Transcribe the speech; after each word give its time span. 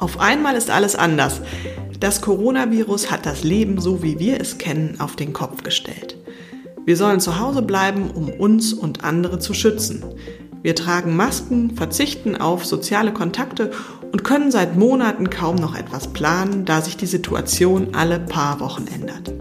Auf 0.00 0.20
einmal 0.20 0.54
ist 0.54 0.70
alles 0.70 0.94
anders. 0.94 1.40
Das 1.98 2.20
Coronavirus 2.20 3.10
hat 3.10 3.26
das 3.26 3.42
Leben, 3.42 3.80
so 3.80 4.00
wie 4.00 4.20
wir 4.20 4.40
es 4.40 4.56
kennen, 4.56 5.00
auf 5.00 5.16
den 5.16 5.32
Kopf 5.32 5.64
gestellt. 5.64 6.16
Wir 6.84 6.96
sollen 6.96 7.18
zu 7.18 7.40
Hause 7.40 7.62
bleiben, 7.62 8.12
um 8.12 8.28
uns 8.28 8.72
und 8.72 9.02
andere 9.02 9.40
zu 9.40 9.54
schützen. 9.54 10.04
Wir 10.62 10.76
tragen 10.76 11.16
Masken, 11.16 11.74
verzichten 11.74 12.36
auf 12.36 12.64
soziale 12.64 13.12
Kontakte 13.12 13.72
und 14.12 14.22
können 14.22 14.52
seit 14.52 14.76
Monaten 14.76 15.30
kaum 15.30 15.56
noch 15.56 15.74
etwas 15.74 16.06
planen, 16.12 16.64
da 16.64 16.80
sich 16.80 16.96
die 16.96 17.06
Situation 17.06 17.88
alle 17.96 18.20
paar 18.20 18.60
Wochen 18.60 18.86
ändert. 18.86 19.34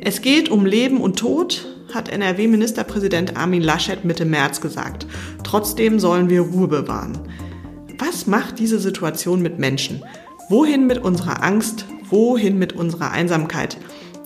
Es 0.00 0.22
geht 0.22 0.48
um 0.48 0.64
Leben 0.64 1.02
und 1.02 1.18
Tod, 1.18 1.66
hat 1.92 2.08
NRW-Ministerpräsident 2.08 3.36
Armin 3.36 3.60
Laschet 3.60 4.06
Mitte 4.06 4.24
März 4.24 4.62
gesagt. 4.62 5.06
Trotzdem 5.44 6.00
sollen 6.00 6.30
wir 6.30 6.40
Ruhe 6.40 6.68
bewahren. 6.68 7.18
Was 8.00 8.26
macht 8.26 8.58
diese 8.58 8.78
Situation 8.78 9.42
mit 9.42 9.58
Menschen? 9.58 10.02
Wohin 10.48 10.86
mit 10.86 11.04
unserer 11.04 11.42
Angst? 11.42 11.84
Wohin 12.08 12.58
mit 12.58 12.72
unserer 12.72 13.10
Einsamkeit? 13.10 13.76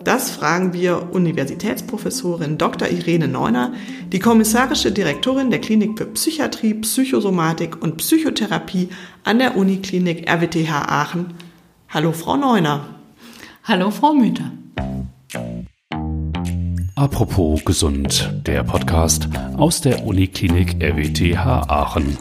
Das 0.05 0.31
fragen 0.31 0.73
wir 0.73 1.13
Universitätsprofessorin 1.13 2.57
Dr. 2.57 2.89
Irene 2.89 3.27
Neuner, 3.27 3.73
die 4.13 4.21
kommissarische 4.21 4.93
Direktorin 4.93 5.51
der 5.51 5.61
Klinik 5.61 5.99
für 5.99 6.07
Psychiatrie, 6.07 6.75
Psychosomatik 6.75 7.83
und 7.83 7.97
Psychotherapie 7.97 8.91
an 9.25 9.41
der 9.41 9.57
Uniklinik 9.57 10.31
RWTH 10.31 10.71
Aachen. 10.71 11.35
Hallo, 11.89 12.13
Frau 12.13 12.37
Neuner. 12.37 12.87
Hallo, 13.65 13.91
Frau 13.91 14.15
Müther. 14.15 14.53
Apropos 16.95 17.65
gesund, 17.65 18.33
der 18.47 18.63
Podcast 18.63 19.29
aus 19.57 19.81
der 19.81 20.07
Uniklinik 20.07 20.77
RWTH 20.81 21.67
Aachen. 21.69 22.17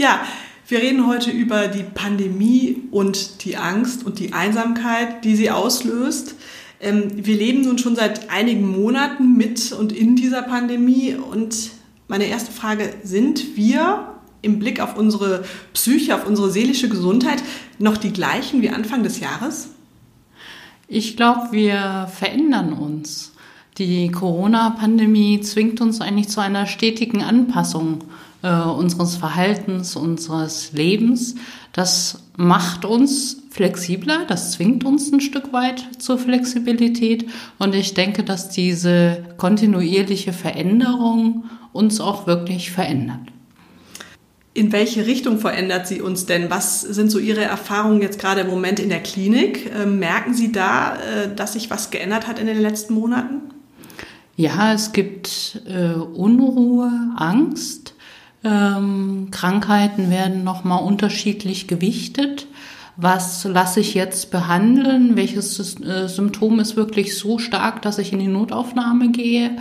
Ja, 0.00 0.22
wir 0.66 0.78
reden 0.78 1.06
heute 1.06 1.30
über 1.30 1.68
die 1.68 1.82
Pandemie 1.82 2.84
und 2.90 3.44
die 3.44 3.58
Angst 3.58 4.02
und 4.06 4.18
die 4.18 4.32
Einsamkeit, 4.32 5.26
die 5.26 5.36
sie 5.36 5.50
auslöst. 5.50 6.36
Ähm, 6.80 7.10
wir 7.14 7.36
leben 7.36 7.60
nun 7.60 7.76
schon 7.76 7.96
seit 7.96 8.30
einigen 8.30 8.66
Monaten 8.66 9.36
mit 9.36 9.72
und 9.72 9.92
in 9.92 10.16
dieser 10.16 10.40
Pandemie. 10.40 11.16
Und 11.16 11.72
meine 12.08 12.24
erste 12.24 12.50
Frage, 12.50 12.94
sind 13.02 13.58
wir 13.58 14.14
im 14.40 14.58
Blick 14.58 14.80
auf 14.80 14.96
unsere 14.96 15.44
Psyche, 15.74 16.14
auf 16.14 16.26
unsere 16.26 16.50
seelische 16.50 16.88
Gesundheit 16.88 17.42
noch 17.78 17.98
die 17.98 18.14
gleichen 18.14 18.62
wie 18.62 18.70
Anfang 18.70 19.02
des 19.02 19.20
Jahres? 19.20 19.68
Ich 20.88 21.14
glaube, 21.14 21.48
wir 21.50 22.08
verändern 22.10 22.72
uns. 22.72 23.34
Die 23.76 24.10
Corona-Pandemie 24.10 25.42
zwingt 25.42 25.82
uns 25.82 26.00
eigentlich 26.00 26.30
zu 26.30 26.40
einer 26.40 26.64
stetigen 26.64 27.22
Anpassung 27.22 28.04
äh, 28.42 28.52
unseres 28.52 29.16
Verhaltens, 29.16 29.96
unseres 29.96 30.72
Lebens. 30.72 31.34
Das 31.72 32.24
macht 32.36 32.84
uns 32.84 33.42
flexibler, 33.50 34.24
das 34.26 34.52
zwingt 34.52 34.84
uns 34.84 35.12
ein 35.12 35.20
Stück 35.20 35.52
weit 35.52 35.88
zur 35.98 36.18
Flexibilität. 36.18 37.28
Und 37.58 37.74
ich 37.74 37.94
denke, 37.94 38.22
dass 38.22 38.48
diese 38.48 39.24
kontinuierliche 39.36 40.32
Veränderung 40.32 41.44
uns 41.72 42.00
auch 42.00 42.26
wirklich 42.26 42.70
verändert. 42.70 43.20
In 44.52 44.72
welche 44.72 45.06
Richtung 45.06 45.38
verändert 45.38 45.86
sie 45.86 46.00
uns 46.00 46.26
denn? 46.26 46.50
Was 46.50 46.80
sind 46.80 47.10
so 47.10 47.20
Ihre 47.20 47.42
Erfahrungen 47.42 48.02
jetzt 48.02 48.18
gerade 48.18 48.40
im 48.40 48.48
Moment 48.48 48.80
in 48.80 48.88
der 48.88 49.00
Klinik? 49.00 49.70
Ähm, 49.72 50.00
merken 50.00 50.34
Sie 50.34 50.50
da, 50.50 50.96
äh, 50.96 51.34
dass 51.34 51.52
sich 51.52 51.70
was 51.70 51.90
geändert 51.90 52.26
hat 52.26 52.40
in 52.40 52.46
den 52.46 52.60
letzten 52.60 52.94
Monaten? 52.94 53.42
Ja, 54.34 54.72
es 54.72 54.92
gibt 54.92 55.62
äh, 55.66 55.92
Unruhe, 55.92 56.90
Angst. 57.16 57.94
Ähm, 58.42 59.28
Krankheiten 59.30 60.10
werden 60.10 60.44
nochmal 60.44 60.82
unterschiedlich 60.82 61.68
gewichtet. 61.68 62.46
Was 62.96 63.44
lasse 63.44 63.80
ich 63.80 63.94
jetzt 63.94 64.30
behandeln? 64.30 65.16
Welches 65.16 65.80
äh, 65.80 66.08
Symptom 66.08 66.60
ist 66.60 66.76
wirklich 66.76 67.16
so 67.16 67.38
stark, 67.38 67.82
dass 67.82 67.98
ich 67.98 68.12
in 68.12 68.18
die 68.18 68.26
Notaufnahme 68.26 69.10
gehe? 69.10 69.56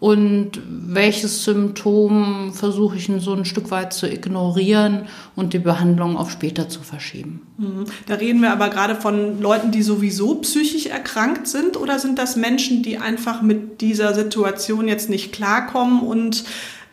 Und 0.00 0.60
welches 0.68 1.44
Symptom 1.44 2.52
versuche 2.52 2.96
ich 2.96 3.10
so 3.20 3.32
ein 3.32 3.46
Stück 3.46 3.70
weit 3.70 3.94
zu 3.94 4.06
ignorieren 4.06 5.06
und 5.34 5.54
die 5.54 5.58
Behandlung 5.58 6.18
auf 6.18 6.30
später 6.30 6.68
zu 6.68 6.82
verschieben? 6.82 7.40
Mhm. 7.56 7.84
Da 8.06 8.16
reden 8.16 8.42
wir 8.42 8.52
aber 8.52 8.68
gerade 8.68 8.96
von 8.96 9.40
Leuten, 9.40 9.70
die 9.70 9.82
sowieso 9.82 10.34
psychisch 10.36 10.86
erkrankt 10.86 11.46
sind 11.46 11.78
oder 11.78 11.98
sind 11.98 12.18
das 12.18 12.36
Menschen, 12.36 12.82
die 12.82 12.98
einfach 12.98 13.40
mit 13.40 13.80
dieser 13.80 14.12
Situation 14.12 14.88
jetzt 14.88 15.08
nicht 15.08 15.32
klarkommen 15.32 16.00
und 16.00 16.44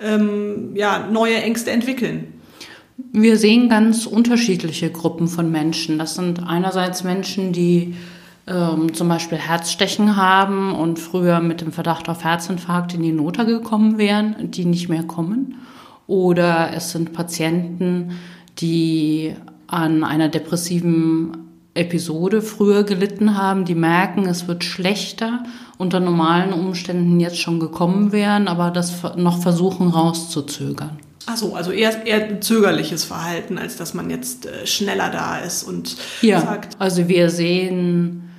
ähm, 0.01 0.75
ja, 0.75 1.07
neue 1.11 1.35
Ängste 1.35 1.71
entwickeln? 1.71 2.33
Wir 3.11 3.37
sehen 3.37 3.69
ganz 3.69 4.05
unterschiedliche 4.05 4.91
Gruppen 4.91 5.27
von 5.27 5.51
Menschen. 5.51 5.97
Das 5.97 6.15
sind 6.15 6.45
einerseits 6.45 7.03
Menschen, 7.03 7.51
die 7.51 7.95
ähm, 8.47 8.93
zum 8.93 9.07
Beispiel 9.07 9.37
Herzstechen 9.37 10.15
haben 10.15 10.73
und 10.73 10.99
früher 10.99 11.39
mit 11.39 11.61
dem 11.61 11.71
Verdacht 11.71 12.09
auf 12.09 12.23
Herzinfarkt 12.23 12.93
in 12.93 13.01
die 13.01 13.11
Nota 13.11 13.43
gekommen 13.43 13.97
wären, 13.97 14.51
die 14.51 14.65
nicht 14.65 14.89
mehr 14.89 15.03
kommen. 15.03 15.55
Oder 16.07 16.71
es 16.75 16.91
sind 16.91 17.13
Patienten, 17.13 18.19
die 18.59 19.35
an 19.67 20.03
einer 20.03 20.27
depressiven 20.27 21.50
Episode 21.73 22.41
früher 22.41 22.83
gelitten 22.83 23.37
haben, 23.37 23.63
die 23.65 23.75
merken, 23.75 24.25
es 24.25 24.47
wird 24.47 24.63
schlechter, 24.63 25.43
unter 25.77 25.99
normalen 25.99 26.51
Umständen 26.51 27.19
jetzt 27.19 27.37
schon 27.37 27.59
gekommen 27.59 28.11
wären, 28.11 28.47
aber 28.47 28.71
das 28.71 29.01
noch 29.15 29.41
versuchen 29.41 29.87
rauszuzögern. 29.87 30.99
Ach 31.27 31.37
so, 31.37 31.55
also 31.55 31.71
eher, 31.71 32.05
eher 32.05 32.41
zögerliches 32.41 33.03
Verhalten, 33.03 33.57
als 33.57 33.77
dass 33.77 33.93
man 33.93 34.09
jetzt 34.09 34.47
äh, 34.47 34.65
schneller 34.67 35.09
da 35.09 35.37
ist 35.37 35.63
und 35.63 35.95
ja, 36.21 36.41
sagt. 36.41 36.75
Also 36.79 37.07
wir 37.07 37.29
sehen 37.29 38.29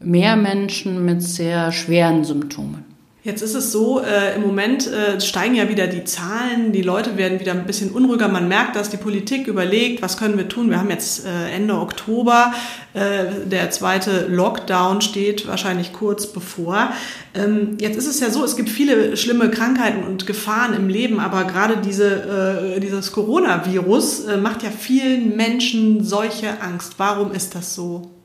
mehr 0.00 0.36
Menschen 0.36 1.04
mit 1.04 1.22
sehr 1.22 1.70
schweren 1.72 2.24
Symptomen. 2.24 2.89
Jetzt 3.22 3.42
ist 3.42 3.54
es 3.54 3.70
so, 3.70 4.00
äh, 4.00 4.34
im 4.36 4.40
Moment 4.40 4.86
äh, 4.86 5.20
steigen 5.20 5.54
ja 5.54 5.68
wieder 5.68 5.86
die 5.86 6.04
Zahlen, 6.04 6.72
die 6.72 6.80
Leute 6.80 7.18
werden 7.18 7.38
wieder 7.38 7.52
ein 7.52 7.66
bisschen 7.66 7.90
unruhiger. 7.90 8.28
Man 8.28 8.48
merkt, 8.48 8.76
dass 8.76 8.88
die 8.88 8.96
Politik 8.96 9.46
überlegt, 9.46 10.00
was 10.00 10.16
können 10.16 10.38
wir 10.38 10.48
tun. 10.48 10.70
Wir 10.70 10.78
haben 10.78 10.88
jetzt 10.88 11.26
äh, 11.26 11.50
Ende 11.50 11.74
Oktober, 11.74 12.54
äh, 12.94 13.26
der 13.44 13.70
zweite 13.72 14.26
Lockdown 14.28 15.02
steht 15.02 15.46
wahrscheinlich 15.46 15.92
kurz 15.92 16.28
bevor. 16.28 16.94
Ähm, 17.34 17.76
jetzt 17.78 17.98
ist 17.98 18.06
es 18.06 18.20
ja 18.20 18.30
so, 18.30 18.42
es 18.42 18.56
gibt 18.56 18.70
viele 18.70 19.14
schlimme 19.18 19.50
Krankheiten 19.50 20.02
und 20.02 20.26
Gefahren 20.26 20.72
im 20.72 20.88
Leben, 20.88 21.20
aber 21.20 21.44
gerade 21.44 21.76
diese, 21.76 22.74
äh, 22.74 22.80
dieses 22.80 23.12
Coronavirus 23.12 24.24
äh, 24.24 24.36
macht 24.38 24.62
ja 24.62 24.70
vielen 24.70 25.36
Menschen 25.36 26.02
solche 26.02 26.62
Angst. 26.62 26.94
Warum 26.96 27.32
ist 27.32 27.54
das 27.54 27.74
so? 27.74 28.19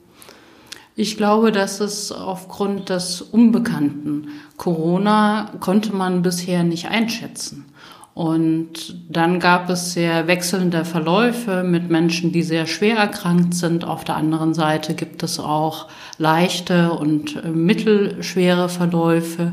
Ich 0.98 1.18
glaube, 1.18 1.52
dass 1.52 1.82
es 1.82 2.12
aufgrund 2.14 2.90
des 2.90 3.22
Unbekannten 3.22 4.30
Corona 4.56 5.52
konnte 5.60 5.94
man 5.94 6.22
bisher 6.22 6.64
nicht 6.64 6.88
einschätzen. 6.88 7.66
Und 8.14 8.96
dann 9.10 9.42
gab 9.42 9.70
es 9.70 9.92
sehr 9.92 10.28
wechselnde 10.28 10.86
Verläufe 10.86 11.64
mit 11.64 11.90
Menschen, 11.90 12.32
die 12.32 12.44
sehr 12.44 12.66
schwer 12.66 12.96
erkrankt 12.96 13.56
sind. 13.56 13.84
Auf 13.84 14.06
der 14.06 14.16
anderen 14.16 14.54
Seite 14.54 14.94
gibt 14.94 15.22
es 15.22 15.38
auch 15.38 15.90
leichte 16.18 16.94
und 16.94 17.44
mittelschwere 17.54 18.70
Verläufe. 18.70 19.52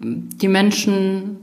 Die 0.00 0.48
Menschen 0.48 1.36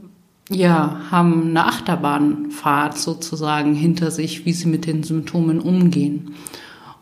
ja, 0.50 1.00
haben 1.10 1.48
eine 1.48 1.64
Achterbahnfahrt 1.64 2.98
sozusagen 2.98 3.74
hinter 3.74 4.10
sich, 4.10 4.44
wie 4.44 4.52
sie 4.52 4.68
mit 4.68 4.84
den 4.86 5.02
Symptomen 5.02 5.60
umgehen. 5.60 6.34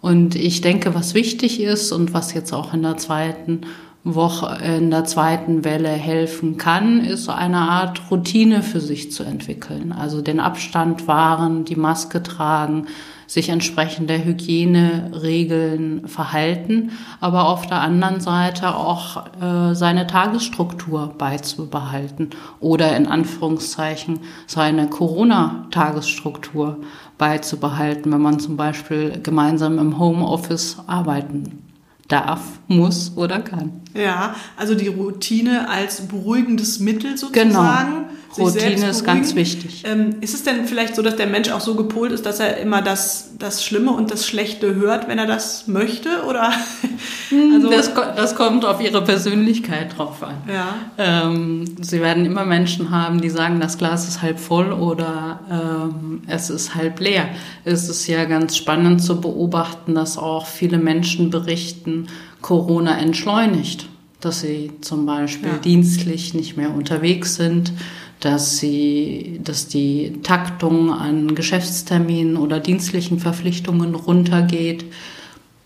Und 0.03 0.35
ich 0.35 0.61
denke, 0.61 0.97
was 0.97 1.15
wichtig 1.15 1.61
ist 1.61 1.93
und 1.93 2.13
was 2.13 2.35
jetzt 2.35 2.53
auch 2.53 2.75
in 2.75 2.83
der 2.83 2.99
zweiten 2.99 3.61
Woche, 4.03 4.59
in 4.65 4.91
der 4.91 5.05
zweiten 5.05 5.65
Welle 5.65 5.91
helfen 5.91 6.57
kann, 6.57 7.05
ist 7.05 7.29
eine 7.29 7.59
Art 7.59 8.11
Routine 8.11 8.65
für 8.65 8.81
sich 8.81 9.13
zu 9.13 9.23
entwickeln. 9.23 9.93
Also 9.93 10.21
den 10.21 10.41
Abstand 10.41 11.07
wahren, 11.07 11.65
die 11.65 11.77
Maske 11.77 12.21
tragen, 12.21 12.89
sich 13.29 13.49
entsprechend 13.49 14.11
der 14.11 14.25
Hygieneregeln 14.25 16.09
verhalten, 16.09 16.91
aber 17.21 17.49
auf 17.49 17.67
der 17.67 17.81
anderen 17.81 18.21
Seite 18.21 18.75
auch 18.75 19.25
äh, 19.41 19.75
seine 19.75 20.09
Tagesstruktur 20.09 21.15
beizubehalten 21.17 22.31
oder 22.61 22.95
in 22.97 23.07
Anführungszeichen 23.07 24.19
seine 24.47 24.89
Corona-Tagesstruktur 24.89 26.79
beizubehalten, 27.23 28.11
wenn 28.11 28.21
man 28.21 28.41
zum 28.41 28.57
Beispiel 28.57 29.21
gemeinsam 29.23 29.79
im 29.79 29.97
Homeoffice 30.01 30.79
arbeiten 30.89 31.63
darf, 32.09 32.59
muss 32.67 33.17
oder 33.17 33.39
kann. 33.39 33.82
Ja, 33.95 34.35
also 34.57 34.75
die 34.75 34.89
Routine 34.89 35.69
als 35.69 36.03
beruhigendes 36.03 36.81
Mittel 36.81 37.17
sozusagen. 37.17 37.51
Genau. 37.51 38.07
Routine 38.39 38.89
ist 38.89 39.05
ganz 39.05 39.35
wichtig. 39.35 39.83
Ähm, 39.87 40.17
ist 40.23 40.33
es 40.35 40.43
denn 40.43 40.65
vielleicht 40.67 40.95
so, 40.95 41.03
dass 41.03 41.17
der 41.17 41.27
Mensch 41.27 41.51
auch 41.51 41.61
so 41.61 41.75
gepolt 41.75 42.13
ist, 42.13 42.25
dass 42.25 42.41
er 42.41 42.57
immer 42.57 42.81
das, 42.81 43.33
das 43.39 43.63
Schlimme 43.63 43.91
und 43.91 44.11
das 44.11 44.27
Schlechte 44.27 44.75
hört, 44.75 45.07
wenn 45.09 45.19
er 45.19 45.27
das 45.27 45.67
möchte? 45.67 46.25
Oder 46.27 46.51
Also, 47.33 47.71
das, 47.71 47.95
das 47.95 48.35
kommt 48.35 48.65
auf 48.65 48.81
ihre 48.81 49.03
Persönlichkeit 49.03 49.97
drauf 49.97 50.23
an. 50.23 50.35
Ja. 50.49 50.75
Ähm, 50.99 51.65
sie 51.81 52.01
werden 52.01 52.27
immer 52.27 52.45
Menschen 52.45 52.91
haben, 52.91 53.21
die 53.21 53.31
sagen, 53.31 53.61
das 53.61 53.79
Glas 53.79 54.07
ist 54.07 54.23
halb 54.23 54.39
voll 54.39 54.73
oder 54.73 55.41
ähm, 55.51 56.23
es 56.27 56.51
ist 56.51 56.75
halb 56.75 57.01
leer. 57.01 57.29
Es 57.65 57.89
ist 57.89 58.07
ja 58.07 58.25
ganz 58.25 58.57
spannend 58.57 59.03
zu 59.03 59.21
beobachten, 59.21 59.95
dass 59.95 60.19
auch 60.19 60.47
viele 60.47 60.79
Menschen 60.79 61.31
berichten, 61.31 62.09
Corona 62.43 62.99
entschleunigt, 62.99 63.89
dass 64.21 64.41
sie 64.41 64.73
zum 64.81 65.07
Beispiel 65.07 65.51
ja. 65.51 65.59
dienstlich 65.59 66.35
nicht 66.35 66.57
mehr 66.57 66.75
unterwegs 66.75 67.37
sind, 67.37 67.73
dass 68.21 68.59
sie, 68.59 69.41
dass 69.43 69.67
die 69.67 70.21
Taktung 70.23 70.93
an 70.93 71.35
Geschäftsterminen 71.35 72.37
oder 72.37 72.61
dienstlichen 72.61 73.19
Verpflichtungen 73.19 73.95
runtergeht. 73.95 74.85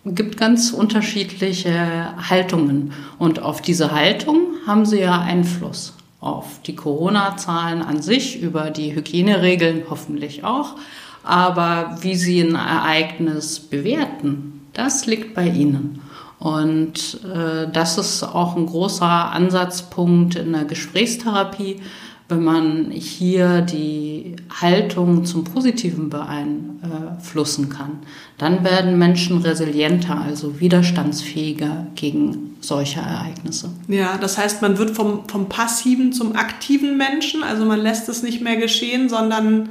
Es 0.04 0.14
gibt 0.14 0.38
ganz 0.38 0.70
unterschiedliche 0.70 2.14
Haltungen. 2.30 2.92
Und 3.18 3.42
auf 3.42 3.60
diese 3.60 3.92
Haltung 3.92 4.38
haben 4.66 4.86
sie 4.86 5.00
ja 5.00 5.20
Einfluss. 5.20 5.94
Auf 6.20 6.62
die 6.66 6.74
Corona-Zahlen 6.74 7.82
an 7.82 8.00
sich, 8.00 8.40
über 8.40 8.70
die 8.70 8.94
Hygieneregeln 8.94 9.82
hoffentlich 9.90 10.44
auch. 10.44 10.76
Aber 11.24 11.98
wie 12.00 12.14
sie 12.14 12.40
ein 12.40 12.54
Ereignis 12.54 13.60
bewerten, 13.60 14.62
das 14.72 15.06
liegt 15.06 15.34
bei 15.34 15.48
ihnen. 15.48 16.00
Und 16.38 17.20
äh, 17.24 17.70
das 17.72 17.98
ist 17.98 18.22
auch 18.22 18.56
ein 18.56 18.66
großer 18.66 19.06
Ansatzpunkt 19.32 20.36
in 20.36 20.52
der 20.52 20.64
Gesprächstherapie, 20.64 21.80
wenn 22.28 22.42
man 22.42 22.90
hier 22.90 23.60
die 23.60 24.34
Haltung 24.60 25.24
zum 25.24 25.44
Positiven 25.44 26.10
beeinflussen 26.10 27.68
kann, 27.68 28.00
dann 28.36 28.64
werden 28.64 28.98
Menschen 28.98 29.38
resilienter, 29.38 30.20
also 30.20 30.58
widerstandsfähiger 30.58 31.86
gegen 31.94 32.56
solche 32.60 32.98
Ereignisse. 32.98 33.70
Ja, 33.86 34.18
das 34.18 34.38
heißt, 34.38 34.60
man 34.60 34.78
wird 34.78 34.90
vom, 34.90 35.28
vom 35.28 35.48
passiven 35.48 36.12
zum 36.12 36.34
aktiven 36.34 36.96
Menschen, 36.96 37.44
also 37.44 37.64
man 37.64 37.80
lässt 37.80 38.08
es 38.08 38.24
nicht 38.24 38.42
mehr 38.42 38.56
geschehen, 38.56 39.08
sondern 39.08 39.68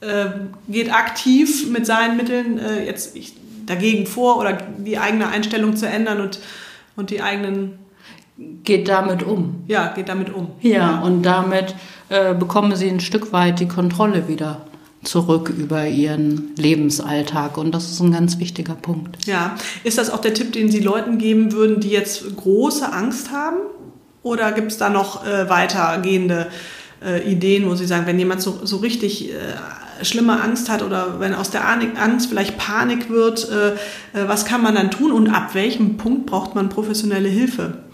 äh, 0.00 0.26
geht 0.68 0.92
aktiv 0.92 1.70
mit 1.70 1.86
seinen 1.86 2.16
Mitteln 2.16 2.58
äh, 2.58 2.86
jetzt 2.86 3.16
dagegen 3.68 4.06
vor 4.06 4.38
oder 4.38 4.58
die 4.78 4.98
eigene 4.98 5.28
Einstellung 5.28 5.76
zu 5.76 5.86
ändern 5.86 6.20
und, 6.20 6.40
und 6.96 7.10
die 7.10 7.22
eigenen 7.22 7.78
geht 8.64 8.88
damit 8.88 9.22
um. 9.22 9.64
Ja, 9.66 9.88
geht 9.88 10.08
damit 10.08 10.32
um. 10.32 10.50
Ja, 10.60 10.70
ja. 10.70 11.00
und 11.00 11.22
damit 11.22 11.74
äh, 12.08 12.34
bekommen 12.34 12.76
sie 12.76 12.88
ein 12.88 13.00
Stück 13.00 13.32
weit 13.32 13.60
die 13.60 13.68
Kontrolle 13.68 14.28
wieder 14.28 14.62
zurück 15.04 15.52
über 15.56 15.86
ihren 15.86 16.54
Lebensalltag. 16.56 17.56
Und 17.56 17.72
das 17.74 17.90
ist 17.90 18.00
ein 18.00 18.12
ganz 18.12 18.38
wichtiger 18.38 18.74
Punkt. 18.74 19.24
Ja, 19.26 19.56
ist 19.84 19.98
das 19.98 20.10
auch 20.10 20.20
der 20.20 20.34
Tipp, 20.34 20.52
den 20.52 20.70
Sie 20.70 20.80
Leuten 20.80 21.18
geben 21.18 21.52
würden, 21.52 21.80
die 21.80 21.90
jetzt 21.90 22.36
große 22.36 22.92
Angst 22.92 23.30
haben? 23.30 23.58
Oder 24.22 24.52
gibt 24.52 24.72
es 24.72 24.78
da 24.78 24.90
noch 24.90 25.26
äh, 25.26 25.48
weitergehende 25.48 26.48
äh, 27.04 27.30
Ideen, 27.30 27.68
wo 27.68 27.74
Sie 27.74 27.86
sagen, 27.86 28.06
wenn 28.06 28.18
jemand 28.18 28.42
so, 28.42 28.58
so 28.64 28.78
richtig 28.78 29.30
äh, 29.30 29.34
schlimme 30.02 30.40
Angst 30.40 30.68
hat 30.68 30.82
oder 30.82 31.20
wenn 31.20 31.34
aus 31.34 31.50
der 31.50 31.68
Angst 31.68 32.28
vielleicht 32.28 32.58
Panik 32.58 33.10
wird, 33.10 33.48
äh, 33.50 33.72
äh, 33.72 34.28
was 34.28 34.44
kann 34.44 34.62
man 34.62 34.74
dann 34.74 34.90
tun 34.90 35.12
und 35.12 35.28
ab 35.28 35.54
welchem 35.54 35.96
Punkt 35.96 36.26
braucht 36.26 36.54
man 36.54 36.68
professionelle 36.68 37.28
Hilfe? 37.28 37.84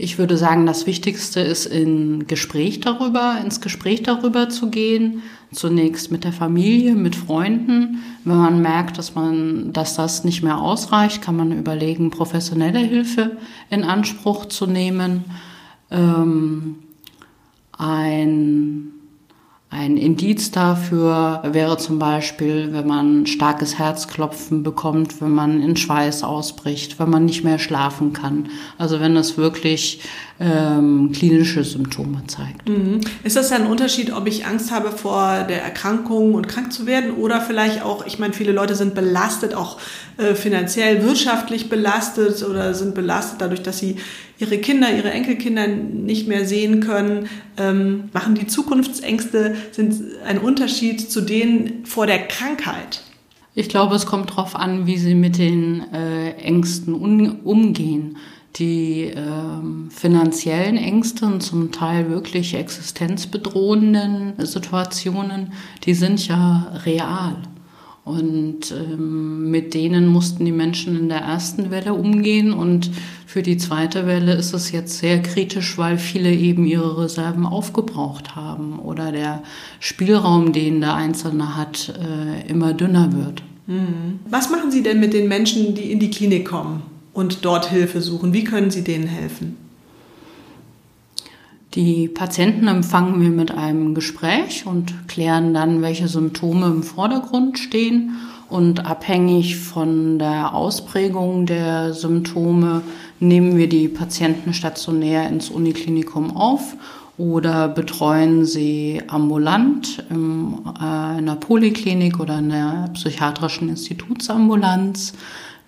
Ich 0.00 0.16
würde 0.16 0.36
sagen, 0.36 0.64
das 0.64 0.86
Wichtigste 0.86 1.40
ist 1.40 1.66
in 1.66 2.28
Gespräch 2.28 2.78
darüber, 2.78 3.36
ins 3.44 3.60
Gespräch 3.60 4.04
darüber 4.04 4.48
zu 4.48 4.70
gehen. 4.70 5.22
Zunächst 5.52 6.12
mit 6.12 6.22
der 6.22 6.32
Familie, 6.32 6.94
mit 6.94 7.16
Freunden. 7.16 8.04
Wenn 8.22 8.36
man 8.36 8.62
merkt, 8.62 8.96
dass 8.96 9.16
man, 9.16 9.72
dass 9.72 9.96
das 9.96 10.22
nicht 10.22 10.44
mehr 10.44 10.58
ausreicht, 10.58 11.20
kann 11.20 11.34
man 11.34 11.50
überlegen, 11.50 12.10
professionelle 12.10 12.78
Hilfe 12.78 13.38
in 13.70 13.82
Anspruch 13.82 14.46
zu 14.46 14.68
nehmen. 14.68 15.24
Ähm, 15.90 16.76
ein 17.76 18.92
ein 19.70 19.98
Indiz 19.98 20.50
dafür 20.50 21.42
wäre 21.44 21.76
zum 21.76 21.98
Beispiel, 21.98 22.72
wenn 22.72 22.86
man 22.86 23.26
starkes 23.26 23.78
Herzklopfen 23.78 24.62
bekommt, 24.62 25.20
wenn 25.20 25.32
man 25.32 25.60
in 25.60 25.76
Schweiß 25.76 26.24
ausbricht, 26.24 26.98
wenn 26.98 27.10
man 27.10 27.26
nicht 27.26 27.44
mehr 27.44 27.58
schlafen 27.58 28.14
kann. 28.14 28.48
Also 28.78 28.98
wenn 28.98 29.14
es 29.16 29.36
wirklich 29.36 30.00
ähm, 30.40 31.10
klinische 31.12 31.64
Symptome 31.64 32.22
zeigt. 32.28 32.68
Mhm. 32.68 33.00
Ist 33.24 33.36
das 33.36 33.50
ein 33.50 33.66
Unterschied, 33.66 34.12
ob 34.12 34.26
ich 34.28 34.46
Angst 34.46 34.70
habe 34.70 34.92
vor 34.92 35.44
der 35.48 35.62
Erkrankung 35.62 36.34
und 36.34 36.46
krank 36.46 36.72
zu 36.72 36.86
werden 36.86 37.12
oder 37.12 37.40
vielleicht 37.40 37.82
auch, 37.82 38.06
ich 38.06 38.18
meine, 38.18 38.32
viele 38.32 38.52
Leute 38.52 38.76
sind 38.76 38.94
belastet, 38.94 39.54
auch 39.54 39.78
äh, 40.16 40.34
finanziell, 40.34 41.02
wirtschaftlich 41.02 41.68
belastet 41.68 42.44
oder 42.44 42.72
sind 42.74 42.94
belastet 42.94 43.40
dadurch, 43.40 43.62
dass 43.62 43.78
sie 43.78 43.96
ihre 44.38 44.58
Kinder, 44.58 44.94
ihre 44.94 45.10
Enkelkinder 45.10 45.66
nicht 45.66 46.28
mehr 46.28 46.46
sehen 46.46 46.80
können, 46.80 47.28
ähm, 47.56 48.04
machen 48.12 48.36
die 48.36 48.46
Zukunftsängste, 48.46 49.56
sind 49.72 50.00
ein 50.24 50.38
Unterschied 50.38 51.10
zu 51.10 51.20
denen 51.20 51.84
vor 51.84 52.06
der 52.06 52.28
Krankheit. 52.28 53.02
Ich 53.56 53.68
glaube, 53.68 53.96
es 53.96 54.06
kommt 54.06 54.30
darauf 54.30 54.54
an, 54.54 54.86
wie 54.86 54.98
sie 54.98 55.16
mit 55.16 55.36
den 55.36 55.82
äh, 55.92 56.30
Ängsten 56.34 56.94
umgehen. 56.94 58.16
Die 58.56 59.04
äh, 59.04 59.90
finanziellen 59.90 60.76
Ängste 60.76 61.26
und 61.26 61.42
zum 61.42 61.70
Teil 61.70 62.10
wirklich 62.10 62.54
existenzbedrohenden 62.54 64.34
Situationen, 64.38 65.52
die 65.84 65.94
sind 65.94 66.26
ja 66.26 66.72
real. 66.84 67.36
Und 68.08 68.72
ähm, 68.72 69.50
mit 69.50 69.74
denen 69.74 70.06
mussten 70.06 70.46
die 70.46 70.52
Menschen 70.52 70.98
in 70.98 71.08
der 71.10 71.20
ersten 71.20 71.70
Welle 71.70 71.92
umgehen. 71.92 72.54
Und 72.54 72.90
für 73.26 73.42
die 73.42 73.58
zweite 73.58 74.06
Welle 74.06 74.32
ist 74.32 74.54
es 74.54 74.72
jetzt 74.72 74.96
sehr 74.98 75.20
kritisch, 75.20 75.76
weil 75.76 75.98
viele 75.98 76.32
eben 76.32 76.64
ihre 76.64 77.02
Reserven 77.02 77.44
aufgebraucht 77.44 78.34
haben 78.34 78.78
oder 78.78 79.12
der 79.12 79.42
Spielraum, 79.78 80.54
den 80.54 80.80
der 80.80 80.94
Einzelne 80.94 81.54
hat, 81.54 81.92
äh, 82.00 82.50
immer 82.50 82.72
dünner 82.72 83.12
wird. 83.12 83.42
Mhm. 83.66 84.20
Was 84.30 84.48
machen 84.48 84.70
Sie 84.70 84.82
denn 84.82 85.00
mit 85.00 85.12
den 85.12 85.28
Menschen, 85.28 85.74
die 85.74 85.92
in 85.92 86.00
die 86.00 86.10
Klinik 86.10 86.48
kommen 86.48 86.97
und 87.18 87.44
dort 87.44 87.68
Hilfe 87.68 88.00
suchen? 88.00 88.32
Wie 88.32 88.44
können 88.44 88.70
Sie 88.70 88.84
denen 88.84 89.08
helfen? 89.08 89.56
Die 91.74 92.06
Patienten 92.06 92.68
empfangen 92.68 93.20
wir 93.20 93.30
mit 93.30 93.50
einem 93.50 93.94
Gespräch 93.94 94.66
und 94.66 95.08
klären 95.08 95.52
dann, 95.52 95.82
welche 95.82 96.06
Symptome 96.06 96.66
im 96.66 96.82
Vordergrund 96.84 97.58
stehen. 97.58 98.12
Und 98.48 98.86
abhängig 98.86 99.56
von 99.56 100.18
der 100.20 100.54
Ausprägung 100.54 101.44
der 101.44 101.92
Symptome 101.92 102.82
nehmen 103.18 103.58
wir 103.58 103.68
die 103.68 103.88
Patienten 103.88 104.54
stationär 104.54 105.28
ins 105.28 105.50
Uniklinikum 105.50 106.36
auf 106.36 106.76
oder 107.18 107.68
betreuen 107.68 108.44
sie 108.44 109.02
ambulant 109.08 110.04
äh, 110.08 110.14
in 111.18 111.26
der 111.26 111.34
Poliklinik 111.34 112.20
oder 112.20 112.38
in 112.38 112.50
der 112.50 112.90
psychiatrischen 112.94 113.68
Institutsambulanz. 113.68 115.14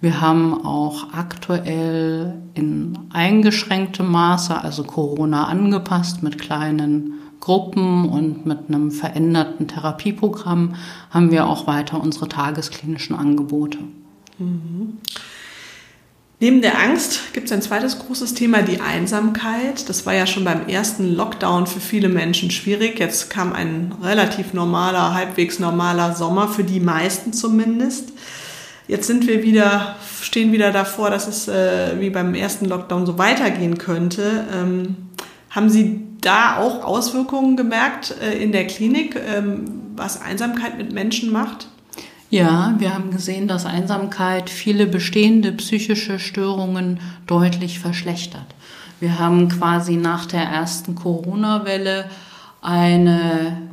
Wir 0.01 0.21
haben 0.21 0.65
auch 0.65 1.13
aktuell 1.13 2.35
in 2.55 2.99
eingeschränktem 3.13 4.11
Maße, 4.11 4.59
also 4.59 4.83
Corona 4.83 5.45
angepasst 5.45 6.23
mit 6.23 6.39
kleinen 6.39 7.15
Gruppen 7.41 8.09
und 8.09 8.47
mit 8.47 8.69
einem 8.69 8.91
veränderten 8.91 9.69
Therapieprogramm, 9.69 10.75
haben 11.11 11.31
wir 11.31 11.47
auch 11.47 11.67
weiter 11.67 12.01
unsere 12.01 12.29
tagesklinischen 12.29 13.17
Angebote. 13.17 13.79
Mhm. 14.39 14.99
Neben 16.43 16.63
der 16.63 16.81
Angst 16.81 17.35
gibt 17.35 17.47
es 17.47 17.53
ein 17.53 17.61
zweites 17.61 17.99
großes 17.99 18.33
Thema, 18.33 18.63
die 18.63 18.81
Einsamkeit. 18.81 19.87
Das 19.91 20.07
war 20.07 20.15
ja 20.15 20.27
schon 20.27 20.45
beim 20.45 20.67
ersten 20.69 21.15
Lockdown 21.15 21.67
für 21.67 21.81
viele 21.81 22.09
Menschen 22.09 22.51
schwierig. 22.51 22.99
Jetzt 22.99 23.29
kam 23.29 23.53
ein 23.53 23.93
relativ 24.03 24.55
normaler, 24.55 25.13
halbwegs 25.13 25.59
normaler 25.59 26.15
Sommer, 26.15 26.49
für 26.49 26.65
die 26.65 26.81
meisten 26.81 27.35
zumindest. 27.35 28.13
Jetzt 28.89 29.07
sind 29.07 29.27
wir 29.27 29.43
wieder, 29.43 29.97
stehen 30.21 30.53
wieder 30.53 30.73
davor, 30.73 31.11
dass 31.11 31.29
es 31.29 31.49
äh, 31.49 32.01
wie 32.01 32.11
beim 32.11 32.35
ersten 32.35 32.67
Lockdown 32.67 33.07
so 33.07 33.19
weitergehen 33.19 33.79
könnte. 33.79 34.45
Ähm, 34.53 34.97
haben 35.51 35.71
Sie 35.71 36.07
da 36.21 36.59
auch 36.59 36.85
Auswirkungen 36.85 37.57
gemerkt 37.57 38.15
äh, 38.21 38.43
in 38.43 38.53
der 38.53 38.67
Klinik, 38.67 39.17
ähm, 39.17 39.65
was 39.97 40.21
Einsamkeit 40.21 40.77
mit 40.79 40.93
Menschen 40.93 41.33
macht? 41.33 41.69
Ja, 42.31 42.75
wir 42.79 42.95
haben 42.95 43.11
gesehen, 43.11 43.49
dass 43.49 43.67
Einsamkeit 43.67 44.51
viele 44.51 44.87
bestehende 44.87 45.51
psychische 45.53 46.21
Störungen 46.21 47.01
deutlich 47.27 47.81
verschlechtert. 47.81 48.47
Wir 49.01 49.19
haben 49.19 49.49
quasi 49.49 49.97
nach 49.97 50.27
der 50.27 50.43
ersten 50.43 50.95
Corona-Welle 50.95 52.05
eine 52.63 53.70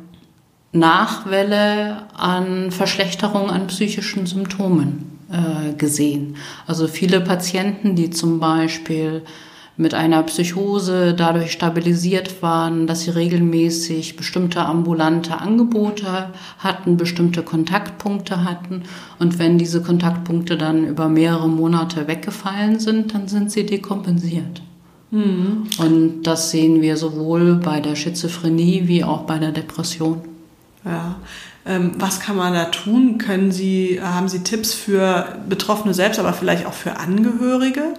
Nachwelle 0.72 2.08
an 2.16 2.70
Verschlechterung 2.70 3.50
an 3.50 3.66
psychischen 3.68 4.26
Symptomen 4.26 5.18
äh, 5.30 5.72
gesehen. 5.74 6.36
Also 6.66 6.88
viele 6.88 7.20
Patienten, 7.20 7.94
die 7.96 8.10
zum 8.10 8.38
Beispiel 8.38 9.22
mit 9.78 9.94
einer 9.94 10.24
Psychose 10.24 11.14
dadurch 11.14 11.52
stabilisiert 11.52 12.42
waren, 12.42 12.88
dass 12.88 13.02
sie 13.02 13.10
regelmäßig 13.10 14.16
bestimmte 14.16 14.60
ambulante 14.60 15.40
Angebote 15.40 16.30
hatten, 16.58 16.96
bestimmte 16.96 17.44
Kontaktpunkte 17.44 18.44
hatten. 18.44 18.82
Und 19.20 19.38
wenn 19.38 19.56
diese 19.56 19.80
Kontaktpunkte 19.80 20.58
dann 20.58 20.84
über 20.84 21.08
mehrere 21.08 21.48
Monate 21.48 22.08
weggefallen 22.08 22.80
sind, 22.80 23.14
dann 23.14 23.28
sind 23.28 23.52
sie 23.52 23.64
dekompensiert. 23.64 24.62
Mhm. 25.12 25.68
Und 25.78 26.22
das 26.24 26.50
sehen 26.50 26.82
wir 26.82 26.96
sowohl 26.96 27.54
bei 27.54 27.80
der 27.80 27.94
Schizophrenie 27.94 28.82
wie 28.86 29.04
auch 29.04 29.22
bei 29.22 29.38
der 29.38 29.52
Depression. 29.52 30.22
Ja. 30.88 31.16
Ähm, 31.66 31.92
was 31.98 32.20
kann 32.20 32.36
man 32.36 32.54
da 32.54 32.66
tun? 32.66 33.18
Können 33.18 33.52
Sie, 33.52 34.00
haben 34.02 34.28
Sie 34.28 34.42
Tipps 34.42 34.72
für 34.72 35.36
Betroffene 35.48 35.92
selbst, 35.92 36.18
aber 36.18 36.32
vielleicht 36.32 36.64
auch 36.66 36.72
für 36.72 36.96
Angehörige? 36.96 37.94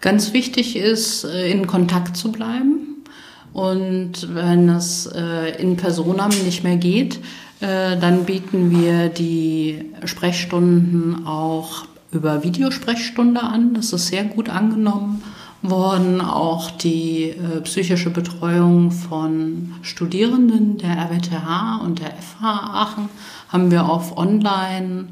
Ganz 0.00 0.32
wichtig 0.32 0.76
ist, 0.76 1.24
äh, 1.24 1.50
in 1.50 1.66
Kontakt 1.66 2.16
zu 2.16 2.32
bleiben. 2.32 3.04
Und 3.52 4.34
wenn 4.34 4.68
es 4.68 5.06
äh, 5.06 5.60
in 5.60 5.76
Personam 5.76 6.30
nicht 6.44 6.64
mehr 6.64 6.76
geht, 6.76 7.18
äh, 7.60 7.96
dann 7.96 8.24
bieten 8.24 8.70
wir 8.70 9.08
die 9.08 9.84
Sprechstunden 10.04 11.26
auch 11.26 11.86
über 12.10 12.42
Videosprechstunde 12.42 13.42
an. 13.42 13.74
Das 13.74 13.92
ist 13.92 14.06
sehr 14.06 14.24
gut 14.24 14.48
angenommen 14.48 15.22
worden. 15.62 16.20
Auch 16.20 16.70
die 16.70 17.34
psychische 17.64 18.10
Betreuung 18.10 18.90
von 18.90 19.74
Studierenden 19.82 20.78
der 20.78 20.90
RWTH 20.90 21.80
und 21.84 21.98
der 21.98 22.10
FH 22.10 22.44
Aachen 22.44 23.08
haben 23.48 23.70
wir 23.70 23.88
auf 23.88 24.16
Online 24.16 25.08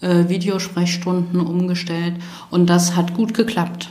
Videosprechstunden 0.00 1.40
umgestellt. 1.40 2.14
Und 2.50 2.70
das 2.70 2.94
hat 2.94 3.14
gut 3.14 3.34
geklappt. 3.34 3.90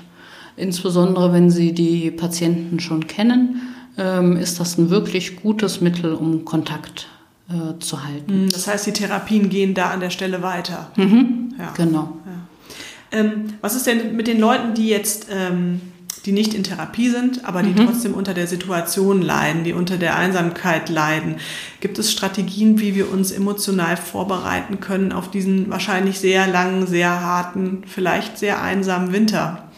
Insbesondere 0.58 1.34
wenn 1.34 1.52
Sie 1.52 1.74
die 1.74 2.10
Patienten 2.12 2.80
schon 2.80 3.08
kennen, 3.08 3.62
ähm, 3.98 4.38
ist 4.38 4.60
das 4.60 4.78
ein 4.78 4.90
wirklich 4.90 5.42
gutes 5.42 5.82
Mittel, 5.82 6.14
um 6.14 6.46
Kontakt 6.46 7.08
äh, 7.50 7.80
zu 7.80 8.04
halten. 8.04 8.44
Mhm, 8.44 8.50
das 8.50 8.68
heißt, 8.68 8.88
die 8.88 8.94
Therapien 8.94 9.50
gehen 9.50 9.74
da 9.74 9.92
an 9.92 10.00
der 10.00 10.10
Stelle 10.10 10.42
weiter. 10.42 10.92
Mhm, 10.96 11.54
ja. 11.58 11.74
Genau. 11.76 12.18
Ja. 12.26 13.20
Ähm, 13.20 13.54
was 13.62 13.76
ist 13.76 13.88
denn 13.88 14.16
mit 14.16 14.28
den 14.28 14.40
Leuten, 14.40 14.74
die 14.74 14.88
jetzt, 14.88 15.28
ähm, 15.32 15.82
die 16.26 16.32
nicht 16.32 16.54
in 16.54 16.64
Therapie 16.64 17.10
sind, 17.10 17.46
aber 17.46 17.64
die 17.64 17.80
mhm. 17.80 17.86
trotzdem 17.86 18.14
unter 18.14 18.34
der 18.34 18.48
Situation 18.48 19.22
leiden, 19.22 19.64
die 19.64 19.74
unter 19.74 19.98
der 19.98 20.16
Einsamkeit 20.16 20.90
leiden? 20.90 21.36
Gibt 21.80 22.00
es 22.00 22.12
Strategien, 22.12 22.80
wie 22.80 22.96
wir 22.96 23.12
uns 23.12 23.32
emotional 23.32 23.98
vorbereiten 23.98 24.80
können 24.80 25.12
auf 25.12 25.30
diesen 25.30 25.70
wahrscheinlich 25.70 26.20
sehr 26.20 26.48
langen, 26.48 26.88
sehr 26.88 27.22
harten, 27.22 27.84
vielleicht 27.86 28.38
sehr 28.38 28.62
einsamen 28.62 29.14
Winter? 29.14 29.70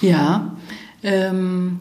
Ja, 0.00 0.56
ähm, 1.02 1.80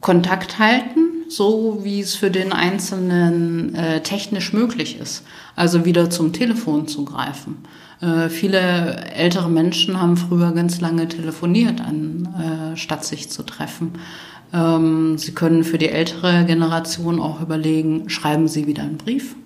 Kontakt 0.00 0.58
halten, 0.58 1.24
so 1.28 1.80
wie 1.82 2.00
es 2.00 2.14
für 2.14 2.30
den 2.30 2.52
Einzelnen 2.52 3.74
äh, 3.74 4.02
technisch 4.02 4.52
möglich 4.52 4.98
ist. 4.98 5.24
Also 5.56 5.84
wieder 5.84 6.10
zum 6.10 6.32
Telefon 6.32 6.88
zu 6.88 7.04
greifen. 7.04 7.58
Äh, 8.00 8.28
viele 8.28 8.58
ältere 9.14 9.48
Menschen 9.48 10.00
haben 10.00 10.16
früher 10.16 10.52
ganz 10.52 10.80
lange 10.80 11.08
telefoniert, 11.08 11.80
anstatt 11.80 13.02
äh, 13.02 13.04
sich 13.04 13.30
zu 13.30 13.42
treffen. 13.42 13.92
Ähm, 14.52 15.18
sie 15.18 15.32
können 15.32 15.64
für 15.64 15.78
die 15.78 15.90
ältere 15.90 16.44
Generation 16.44 17.20
auch 17.20 17.40
überlegen, 17.40 18.08
schreiben 18.08 18.48
Sie 18.48 18.66
wieder 18.66 18.82
einen 18.82 18.96
Brief 18.96 19.36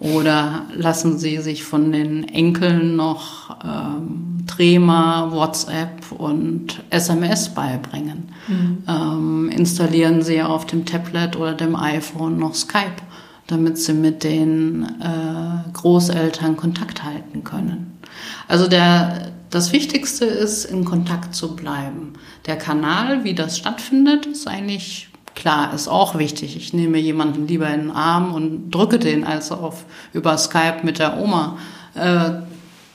oder 0.00 0.66
lassen 0.74 1.18
Sie 1.18 1.38
sich 1.38 1.64
von 1.64 1.90
den 1.90 2.28
Enkeln 2.28 2.94
noch 2.94 3.56
ähm, 3.64 4.44
Trema, 4.46 5.32
WhatsApp 5.32 6.12
und 6.16 6.82
SMS 6.90 7.48
beibringen? 7.48 8.28
Mhm. 8.46 8.78
Ähm, 8.86 9.50
installieren 9.50 10.22
Sie 10.22 10.40
auf 10.42 10.66
dem 10.66 10.84
Tablet 10.84 11.36
oder 11.36 11.54
dem 11.54 11.74
iPhone 11.74 12.38
noch 12.38 12.54
Skype, 12.54 13.02
damit 13.48 13.78
Sie 13.78 13.94
mit 13.94 14.22
den 14.22 14.84
äh, 15.00 15.70
Großeltern 15.72 16.56
Kontakt 16.56 17.02
halten 17.02 17.42
können. 17.42 17.98
Also 18.46 18.68
der, 18.68 19.32
das 19.50 19.72
Wichtigste 19.72 20.24
ist, 20.24 20.64
in 20.64 20.84
Kontakt 20.84 21.34
zu 21.34 21.56
bleiben. 21.56 22.12
Der 22.46 22.56
Kanal, 22.56 23.24
wie 23.24 23.34
das 23.34 23.58
stattfindet, 23.58 24.26
ist 24.26 24.46
eigentlich 24.46 25.08
Klar, 25.38 25.72
ist 25.72 25.86
auch 25.86 26.18
wichtig. 26.18 26.56
Ich 26.56 26.72
nehme 26.72 26.98
jemanden 26.98 27.46
lieber 27.46 27.68
in 27.68 27.82
den 27.82 27.90
Arm 27.92 28.34
und 28.34 28.72
drücke 28.72 28.98
den, 28.98 29.22
als 29.22 29.52
auf 29.52 29.84
über 30.12 30.36
Skype 30.36 30.78
mit 30.82 30.98
der 30.98 31.16
Oma 31.16 31.58
äh, 31.94 32.42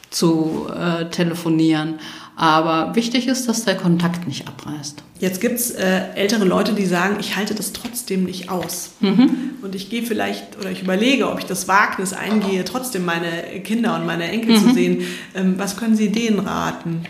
zu 0.10 0.68
äh, 0.68 1.06
telefonieren. 1.06 2.00
Aber 2.44 2.94
wichtig 2.94 3.30
ist, 3.30 3.48
dass 3.48 3.64
der 3.64 3.78
Kontakt 3.78 4.28
nicht 4.28 4.50
abreißt. 4.50 5.02
Jetzt 5.22 5.40
gibt's 5.40 5.72
äh, 5.72 6.10
ältere 6.16 6.44
Leute, 6.44 6.74
die 6.74 6.86
sagen, 6.86 7.16
ich 7.22 7.38
halte 7.38 7.56
das 7.56 7.72
trotzdem 7.72 8.26
nicht 8.26 8.50
aus. 8.50 8.92
Mhm. 9.00 9.52
Und 9.62 9.76
ich 9.76 9.90
gehe 9.90 10.04
vielleicht 10.04 10.60
oder 10.60 10.70
ich 10.70 10.82
überlege, 10.82 11.32
ob 11.32 11.40
ich 11.40 11.46
das 11.46 11.70
Wagnis 11.70 12.12
eingehe, 12.12 12.66
trotzdem 12.66 13.06
meine 13.06 13.62
Kinder 13.64 13.96
und 13.96 14.06
meine 14.06 14.26
Enkel 14.26 14.58
mhm. 14.58 14.58
zu 14.58 14.74
sehen. 14.74 15.04
Ähm, 15.34 15.54
was 15.58 15.78
können 15.78 15.96
Sie 15.96 16.12
denen 16.12 16.40
raten? 16.40 17.04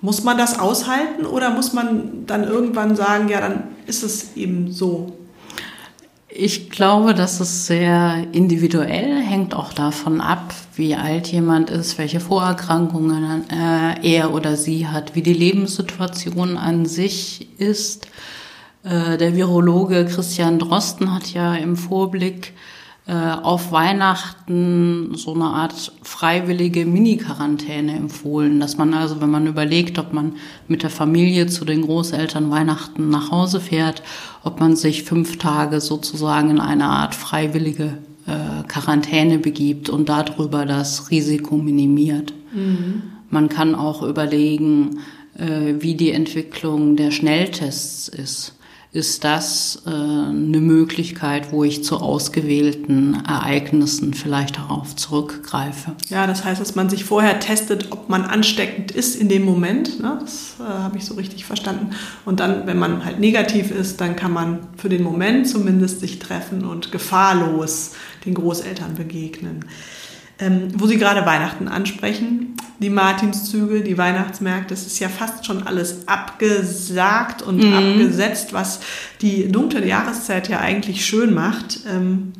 Muss 0.00 0.24
man 0.24 0.36
das 0.36 0.58
aushalten 0.58 1.24
oder 1.24 1.50
muss 1.50 1.72
man 1.72 2.26
dann 2.26 2.42
irgendwann 2.42 2.96
sagen, 2.96 3.28
ja, 3.28 3.40
dann 3.40 3.68
ist 3.86 4.02
es 4.02 4.34
eben 4.34 4.72
so? 4.72 5.16
Ich 6.34 6.70
glaube, 6.70 7.12
das 7.12 7.42
ist 7.42 7.66
sehr 7.66 8.26
individuell, 8.32 9.20
hängt 9.20 9.54
auch 9.54 9.74
davon 9.74 10.22
ab, 10.22 10.54
wie 10.76 10.94
alt 10.94 11.26
jemand 11.28 11.68
ist, 11.68 11.98
welche 11.98 12.20
Vorerkrankungen 12.20 13.44
äh, 13.50 14.14
er 14.14 14.32
oder 14.32 14.56
sie 14.56 14.86
hat, 14.88 15.14
wie 15.14 15.20
die 15.20 15.34
Lebenssituation 15.34 16.56
an 16.56 16.86
sich 16.86 17.48
ist. 17.60 18.06
Äh, 18.82 19.18
der 19.18 19.36
Virologe 19.36 20.06
Christian 20.06 20.58
Drosten 20.58 21.12
hat 21.12 21.34
ja 21.34 21.54
im 21.54 21.76
Vorblick 21.76 22.54
auf 23.10 23.72
Weihnachten 23.72 25.14
so 25.16 25.34
eine 25.34 25.46
Art 25.46 25.92
freiwillige 26.02 26.86
Mini-Quarantäne 26.86 27.96
empfohlen, 27.96 28.60
dass 28.60 28.78
man 28.78 28.94
also, 28.94 29.20
wenn 29.20 29.30
man 29.30 29.48
überlegt, 29.48 29.98
ob 29.98 30.12
man 30.12 30.36
mit 30.68 30.84
der 30.84 30.90
Familie 30.90 31.48
zu 31.48 31.64
den 31.64 31.82
Großeltern 31.82 32.48
Weihnachten 32.50 33.10
nach 33.10 33.32
Hause 33.32 33.60
fährt, 33.60 34.04
ob 34.44 34.60
man 34.60 34.76
sich 34.76 35.02
fünf 35.02 35.38
Tage 35.38 35.80
sozusagen 35.80 36.50
in 36.50 36.60
eine 36.60 36.84
Art 36.84 37.16
freiwillige 37.16 37.98
äh, 38.26 38.62
Quarantäne 38.68 39.38
begibt 39.38 39.88
und 39.88 40.08
darüber 40.08 40.64
das 40.64 41.10
Risiko 41.10 41.56
minimiert. 41.56 42.32
Mhm. 42.54 43.02
Man 43.30 43.48
kann 43.48 43.74
auch 43.74 44.02
überlegen, 44.02 45.00
äh, 45.36 45.74
wie 45.80 45.94
die 45.94 46.12
Entwicklung 46.12 46.94
der 46.94 47.10
Schnelltests 47.10 48.08
ist 48.08 48.54
ist 48.92 49.24
das 49.24 49.82
äh, 49.86 49.90
eine 49.90 50.60
Möglichkeit, 50.60 51.50
wo 51.50 51.64
ich 51.64 51.82
zu 51.82 51.96
ausgewählten 51.96 53.24
Ereignissen 53.26 54.12
vielleicht 54.12 54.58
darauf 54.58 54.94
zurückgreife. 54.94 55.92
Ja, 56.10 56.26
das 56.26 56.44
heißt, 56.44 56.60
dass 56.60 56.74
man 56.74 56.90
sich 56.90 57.04
vorher 57.04 57.40
testet, 57.40 57.90
ob 57.90 58.10
man 58.10 58.24
ansteckend 58.24 58.90
ist 58.90 59.16
in 59.16 59.30
dem 59.30 59.46
Moment. 59.46 59.98
Ne? 59.98 60.18
Das 60.20 60.56
äh, 60.60 60.64
habe 60.64 60.98
ich 60.98 61.06
so 61.06 61.14
richtig 61.14 61.46
verstanden. 61.46 61.94
Und 62.26 62.40
dann, 62.40 62.66
wenn 62.66 62.78
man 62.78 63.02
halt 63.02 63.18
negativ 63.18 63.70
ist, 63.70 63.98
dann 64.02 64.14
kann 64.14 64.32
man 64.32 64.58
für 64.76 64.90
den 64.90 65.02
Moment 65.02 65.48
zumindest 65.48 66.00
sich 66.00 66.18
treffen 66.18 66.66
und 66.66 66.92
gefahrlos 66.92 67.92
den 68.26 68.34
Großeltern 68.34 68.94
begegnen. 68.94 69.64
Ähm, 70.42 70.68
wo 70.74 70.88
Sie 70.88 70.98
gerade 70.98 71.24
Weihnachten 71.24 71.68
ansprechen, 71.68 72.56
die 72.80 72.90
Martinszüge, 72.90 73.82
die 73.82 73.96
Weihnachtsmärkte, 73.96 74.74
das 74.74 74.86
ist 74.86 74.98
ja 74.98 75.08
fast 75.08 75.46
schon 75.46 75.68
alles 75.68 76.08
abgesagt 76.08 77.42
und 77.42 77.62
mhm. 77.62 77.74
abgesetzt, 77.74 78.52
was 78.52 78.80
die 79.20 79.52
dunkle 79.52 79.86
Jahreszeit 79.86 80.48
ja 80.48 80.58
eigentlich 80.58 81.06
schön 81.06 81.32
macht. 81.32 81.80
Ähm, 81.88 82.32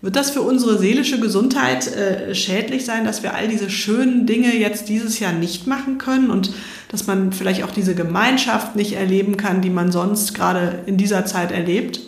wird 0.00 0.16
das 0.16 0.30
für 0.30 0.42
unsere 0.42 0.78
seelische 0.78 1.20
Gesundheit 1.20 1.86
äh, 1.94 2.34
schädlich 2.34 2.84
sein, 2.84 3.04
dass 3.04 3.22
wir 3.22 3.34
all 3.34 3.46
diese 3.46 3.70
schönen 3.70 4.26
Dinge 4.26 4.56
jetzt 4.56 4.88
dieses 4.88 5.20
Jahr 5.20 5.32
nicht 5.32 5.68
machen 5.68 5.98
können 5.98 6.30
und 6.30 6.50
dass 6.90 7.06
man 7.06 7.32
vielleicht 7.32 7.62
auch 7.62 7.70
diese 7.70 7.94
Gemeinschaft 7.94 8.74
nicht 8.74 8.94
erleben 8.94 9.36
kann, 9.36 9.60
die 9.60 9.70
man 9.70 9.92
sonst 9.92 10.34
gerade 10.34 10.80
in 10.86 10.96
dieser 10.96 11.24
Zeit 11.24 11.52
erlebt? 11.52 12.00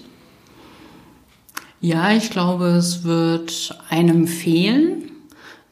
Ja, 1.80 2.12
ich 2.12 2.30
glaube, 2.30 2.66
es 2.66 3.04
wird 3.04 3.78
einem 3.90 4.26
fehlen 4.26 5.09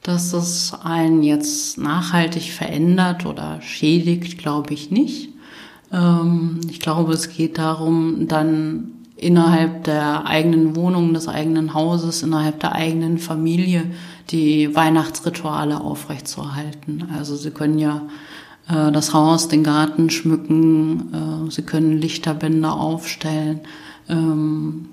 dass 0.03 0.33
es 0.33 0.73
einen 0.83 1.23
jetzt 1.23 1.79
nachhaltig 1.79 2.53
verändert 2.53 3.27
oder 3.27 3.61
schädigt, 3.61 4.39
glaube 4.39 4.73
ich 4.75 4.91
nicht. 4.91 5.31
Ähm, 5.93 6.61
ich 6.71 6.81
glaube, 6.81 7.13
es 7.13 7.31
geht 7.31 7.59
darum, 7.59 8.29
dann 8.29 8.93
innerhalb 9.17 9.85
der 9.85 10.27
eigenen 10.27 10.77
Wohnung, 10.77 11.13
des 11.13 11.29
eigenen 11.29 11.75
Hauses, 11.75 12.23
innerhalb 12.23 12.61
der 12.61 12.73
eigenen 12.73 13.19
Familie 13.19 13.85
die 14.31 14.75
Weihnachtsrituale 14.75 15.81
aufrechtzuerhalten. 15.81 17.09
Also 17.17 17.35
Sie 17.37 17.51
können 17.51 17.79
ja 17.79 18.03
äh, 18.69 18.93
das 18.93 19.13
Haus, 19.13 19.49
den 19.49 19.65
Garten 19.65 20.11
schmücken, 20.11 21.47
äh, 21.49 21.51
Sie 21.51 21.63
können 21.63 21.99
Lichterbänder 21.99 22.75
aufstellen. 22.75 23.61
Ähm, 24.09 24.89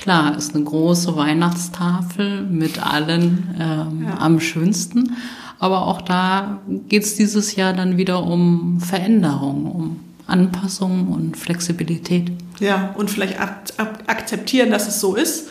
Klar, 0.00 0.36
ist 0.36 0.54
eine 0.54 0.64
große 0.64 1.14
Weihnachtstafel 1.14 2.42
mit 2.42 2.84
allen 2.84 3.54
ähm, 3.60 4.04
ja. 4.06 4.18
am 4.18 4.40
schönsten. 4.40 5.16
Aber 5.58 5.86
auch 5.86 6.00
da 6.00 6.60
geht 6.88 7.02
es 7.02 7.16
dieses 7.16 7.54
Jahr 7.54 7.74
dann 7.74 7.98
wieder 7.98 8.24
um 8.24 8.80
Veränderung, 8.80 9.66
um 9.66 10.00
Anpassung 10.26 11.08
und 11.08 11.36
Flexibilität. 11.36 12.32
Ja, 12.60 12.94
und 12.96 13.10
vielleicht 13.10 13.38
ak 13.38 13.64
ak 13.76 13.98
akzeptieren, 14.06 14.70
dass 14.70 14.88
es 14.88 15.00
so 15.00 15.16
ist. 15.16 15.50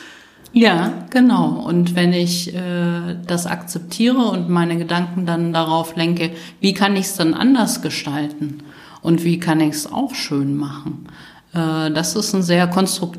Ja, 0.51 0.93
genau. 1.11 1.63
Und 1.67 1.95
wenn 1.95 2.11
ich 2.11 2.55
äh, 2.55 3.17
das 3.27 3.45
akzeptiere 3.45 4.17
und 4.29 4.49
meine 4.49 4.77
Gedanken 4.77 5.27
dann 5.27 5.53
darauf 5.53 5.95
lenke, 5.95 6.31
wie 6.59 6.73
kann 6.73 6.95
ich 6.95 7.05
es 7.05 7.15
dann 7.15 7.35
anders 7.35 7.83
gestalten 7.83 8.63
und 9.01 9.23
wie 9.23 9.39
kann 9.39 9.59
ich 9.59 9.75
es 9.75 9.91
auch 9.91 10.15
schön 10.15 10.57
machen, 10.57 11.05
das 11.53 12.15
ist 12.15 12.33
ein 12.33 12.43
sehr 12.43 12.69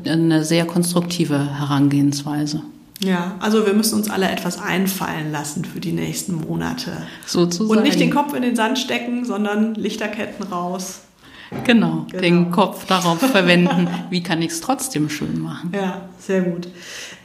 eine 0.05 0.43
sehr 0.43 0.65
konstruktive 0.65 1.59
Herangehensweise. 1.59 2.61
Ja, 3.03 3.35
also 3.39 3.65
wir 3.65 3.73
müssen 3.73 3.95
uns 3.95 4.09
alle 4.09 4.29
etwas 4.29 4.61
einfallen 4.61 5.31
lassen 5.31 5.65
für 5.65 5.79
die 5.79 5.91
nächsten 5.91 6.35
Monate. 6.35 6.91
Sozusagen. 7.25 7.77
Und 7.77 7.83
nicht 7.83 7.99
den 7.99 8.11
Kopf 8.11 8.33
in 8.33 8.43
den 8.43 8.55
Sand 8.55 8.77
stecken, 8.77 9.25
sondern 9.25 9.73
Lichterketten 9.73 10.45
raus. 10.45 11.01
Genau, 11.65 12.05
genau. 12.09 12.21
den 12.21 12.51
Kopf 12.51 12.85
darauf 12.85 13.19
verwenden, 13.31 13.89
wie 14.09 14.23
kann 14.23 14.41
ich 14.41 14.51
es 14.51 14.61
trotzdem 14.61 15.09
schön 15.09 15.41
machen. 15.41 15.71
Ja, 15.75 16.01
sehr 16.17 16.41
gut. 16.41 16.69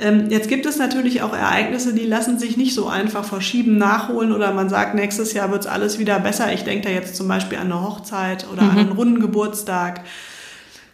Ähm, 0.00 0.30
jetzt 0.30 0.48
gibt 0.48 0.66
es 0.66 0.78
natürlich 0.78 1.22
auch 1.22 1.32
Ereignisse, 1.32 1.94
die 1.94 2.06
lassen 2.06 2.38
sich 2.38 2.56
nicht 2.56 2.74
so 2.74 2.88
einfach 2.88 3.24
verschieben, 3.24 3.78
nachholen 3.78 4.32
oder 4.32 4.52
man 4.52 4.68
sagt, 4.68 4.94
nächstes 4.94 5.32
Jahr 5.32 5.52
wird 5.52 5.60
es 5.60 5.66
alles 5.68 6.00
wieder 6.00 6.18
besser. 6.18 6.52
Ich 6.52 6.64
denke 6.64 6.88
da 6.88 6.90
jetzt 6.92 7.14
zum 7.14 7.28
Beispiel 7.28 7.58
an 7.58 7.70
eine 7.70 7.82
Hochzeit 7.82 8.46
oder 8.52 8.62
mhm. 8.62 8.70
an 8.70 8.78
einen 8.78 8.92
runden 8.92 9.20
Geburtstag 9.20 10.00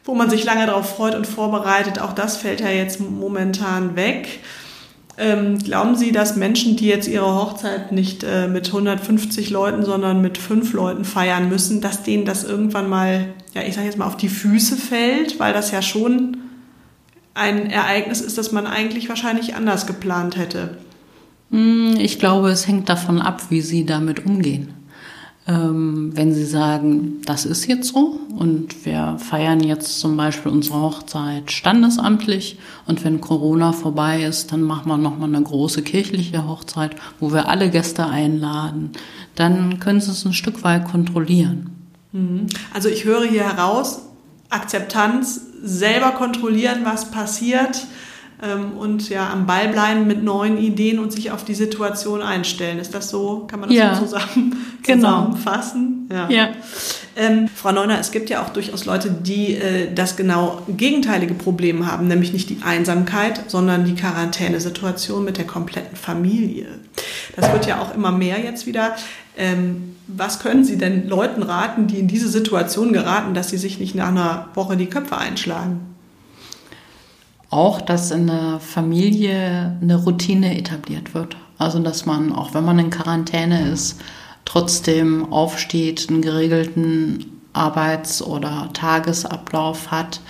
wo 0.05 0.15
man 0.15 0.31
sich 0.31 0.45
lange 0.45 0.67
darauf 0.67 0.97
freut 0.97 1.15
und 1.15 1.27
vorbereitet. 1.27 2.01
Auch 2.01 2.13
das 2.13 2.37
fällt 2.37 2.61
ja 2.61 2.71
jetzt 2.71 3.01
momentan 3.01 3.97
weg. 3.97 4.41
Ähm, 5.19 5.59
glauben 5.59 5.95
Sie, 5.95 6.11
dass 6.11 6.37
Menschen, 6.37 6.77
die 6.77 6.87
jetzt 6.87 7.07
ihre 7.07 7.35
Hochzeit 7.35 7.93
nicht 7.93 8.25
äh, 8.25 8.49
mit 8.49 8.69
150 8.69 9.51
Leuten, 9.51 9.85
sondern 9.85 10.23
mit 10.23 10.39
fünf 10.39 10.73
Leuten 10.73 11.05
feiern 11.05 11.49
müssen, 11.49 11.81
dass 11.81 12.03
denen 12.03 12.25
das 12.25 12.45
irgendwann 12.45 12.89
mal, 12.89 13.29
ja, 13.55 13.63
ich 13.63 13.75
sage 13.75 13.87
jetzt 13.87 13.99
mal, 13.99 14.07
auf 14.07 14.17
die 14.17 14.31
Füße 14.31 14.77
fällt, 14.77 15.39
weil 15.39 15.53
das 15.53 15.71
ja 15.71 15.83
schon 15.83 16.39
ein 17.35 17.71
Ereignis 17.71 18.21
ist, 18.21 18.39
das 18.39 18.53
man 18.53 18.67
eigentlich 18.67 19.09
wahrscheinlich 19.09 19.55
anders 19.55 19.87
geplant 19.87 20.37
hätte? 20.37 20.79
Hm, 21.51 21.97
ich 21.99 22.19
glaube, 22.19 22.51
es 22.51 22.67
hängt 22.67 22.89
davon 22.89 23.21
ab, 23.21 23.43
wie 23.51 23.61
Sie 23.61 23.85
damit 23.85 24.25
umgehen. 24.25 24.75
Ähm, 25.45 26.13
wenn 26.15 26.33
Sie 26.33 26.45
sagen, 26.45 27.21
das 27.25 27.45
ist 27.47 27.67
jetzt 27.67 27.89
so 27.89 28.21
und 28.39 28.87
wir 28.87 29.17
feiern 29.19 29.59
jetzt 29.61 29.99
zum 29.99 30.17
Beispiel 30.17 30.53
unsere 30.53 30.81
Hochzeit 30.81 31.51
standesamtlich 31.51 32.59
und 32.87 33.05
wenn 33.05 33.21
Corona 33.21 33.73
vorbei 33.73 34.23
ist, 34.23 34.53
dann 34.53 34.63
machen 34.63 34.89
wir 34.89 34.99
nochmal 34.99 35.29
eine 35.29 35.43
große 35.43 35.83
kirchliche 35.83 36.47
Hochzeit, 36.47 36.95
wo 37.19 37.33
wir 37.33 37.49
alle 37.49 37.71
Gäste 37.71 38.07
einladen, 38.07 38.93
dann 39.35 39.81
können 39.81 40.01
Sie 40.01 40.13
es 40.13 40.25
ein 40.25 40.33
Stück 40.33 40.63
weit 40.63 40.85
kontrollieren. 40.85 41.71
Mhm. 42.13 42.47
Also 42.73 42.89
ich 42.89 43.05
höre 43.05 43.25
hier 43.25 43.43
heraus, 43.43 44.03
Akzeptanz, 44.49 45.41
selber 45.63 46.13
kontrollieren, 46.13 46.81
was 46.85 47.11
passiert 47.11 47.85
ähm, 48.43 48.73
und 48.73 49.09
ja 49.09 49.31
am 49.31 49.47
Ball 49.47 49.69
bleiben 49.69 50.07
mit 50.07 50.23
neuen 50.23 50.59
Ideen 50.59 50.99
und 50.99 51.13
sich 51.13 51.31
auf 51.31 51.45
die 51.45 51.55
Situation 51.55 52.23
einstellen. 52.23 52.79
Ist 52.79 52.93
das 52.93 53.09
so? 53.09 53.47
Kann 53.47 53.61
man 53.61 53.69
das 53.69 53.79
ja. 53.79 53.95
so 53.95 54.03
zusammen, 54.03 54.57
genau. 54.83 55.27
zusammenfassen? 55.27 56.09
Ja. 56.11 56.29
ja. 56.29 56.49
Ähm, 57.15 57.49
Frau 57.55 57.73
Neuner, 57.73 57.99
es 58.01 58.11
gibt 58.11 58.31
ja 58.31 58.43
auch 58.43 58.51
durchaus 58.51 58.85
Leute, 58.85 59.11
die 59.11 59.55
äh, 59.55 59.93
das 59.95 60.17
genau 60.17 60.63
gegenteilige 60.69 61.35
Problem 61.35 61.91
haben, 61.91 62.09
nämlich 62.09 62.33
nicht 62.33 62.51
die 62.51 62.59
Einsamkeit, 62.65 63.45
sondern 63.49 63.85
die 63.85 63.95
Quarantänesituation 63.95 65.25
mit 65.25 65.39
der 65.39 65.47
kompletten 65.47 65.97
Familie. 65.97 66.67
Das 67.37 67.53
wird 67.53 67.67
ja 67.67 67.81
auch 67.81 67.95
immer 67.95 68.13
mehr 68.13 68.41
jetzt 68.41 68.67
wieder. 68.67 68.97
Ähm, 69.37 69.97
was 70.09 70.41
können 70.41 70.65
Sie 70.65 70.77
denn 70.77 71.09
Leuten 71.09 71.43
raten, 71.43 71.87
die 71.87 71.99
in 71.99 72.09
diese 72.09 72.29
Situation 72.29 72.93
geraten, 72.93 73.35
dass 73.35 73.51
sie 73.51 73.57
sich 73.57 73.79
nicht 73.79 73.95
nach 73.95 74.09
einer 74.09 74.49
Woche 74.55 74.77
die 74.77 74.87
Köpfe 74.87 75.17
einschlagen? 75.17 75.92
Auch, 77.53 77.81
dass 77.81 78.11
in 78.11 78.27
der 78.29 78.59
Familie 78.61 79.77
eine 79.81 79.97
Routine 79.97 80.59
etabliert 80.59 81.15
wird. 81.15 81.37
Also, 81.59 81.79
dass 81.79 82.07
man, 82.07 82.33
auch 82.33 82.55
wenn 82.55 82.65
man 82.65 82.79
in 82.79 82.91
Quarantäne 82.91 83.69
ist, 83.71 84.01
trotzdem 84.45 85.33
aufsteht, 85.33 86.09
einen 86.09 86.23
geregelten 86.23 87.43
Arbeits- 87.53 88.23
oder 88.23 88.71
Tagesablauf 88.73 89.91
hat, 89.91 90.21